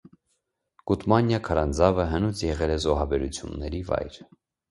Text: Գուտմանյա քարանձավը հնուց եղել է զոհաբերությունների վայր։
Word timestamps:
Գուտմանյա 0.91 1.39
քարանձավը 1.49 2.07
հնուց 2.13 2.41
եղել 2.47 2.73
է 2.79 2.79
զոհաբերությունների 2.87 3.83
վայր։ 3.93 4.21